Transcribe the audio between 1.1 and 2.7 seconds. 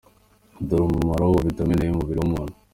wa vitamine E mu mubiri w’umuntu.